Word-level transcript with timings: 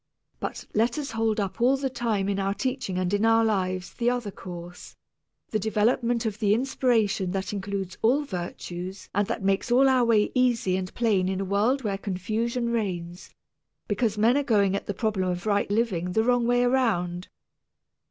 But 0.39 0.65
let 0.73 0.97
us 0.97 1.11
hold 1.11 1.39
up 1.39 1.61
all 1.61 1.77
the 1.77 1.87
time 1.87 2.27
in 2.27 2.39
our 2.39 2.55
teaching 2.55 2.97
and 2.97 3.13
in 3.13 3.23
our 3.23 3.45
lives 3.45 3.93
the 3.93 4.09
other 4.09 4.31
course, 4.31 4.95
the 5.51 5.59
development 5.59 6.25
of 6.25 6.39
the 6.39 6.55
inspiration 6.55 7.29
that 7.33 7.53
includes 7.53 7.99
all 8.01 8.23
virtues 8.23 9.09
and 9.13 9.27
that 9.27 9.43
makes 9.43 9.71
all 9.71 9.87
our 9.87 10.03
way 10.03 10.31
easy 10.33 10.75
and 10.75 10.91
plain 10.95 11.29
in 11.29 11.39
a 11.39 11.45
world 11.45 11.83
where 11.83 11.99
confusion 11.99 12.71
reigns, 12.71 13.29
because 13.87 14.17
men 14.17 14.37
are 14.37 14.41
going 14.43 14.75
at 14.75 14.87
the 14.87 14.95
problem 14.95 15.29
of 15.29 15.45
right 15.45 15.69
living 15.69 16.13
the 16.13 16.23
wrong 16.23 16.47
way 16.47 16.63
around. 16.63 17.27